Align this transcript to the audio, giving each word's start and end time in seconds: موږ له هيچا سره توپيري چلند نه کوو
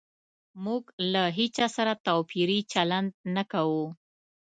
موږ 0.63 0.83
له 1.13 1.23
هيچا 1.37 1.67
سره 1.75 1.93
توپيري 2.07 2.59
چلند 2.73 3.11
نه 3.35 3.43
کوو 3.51 3.85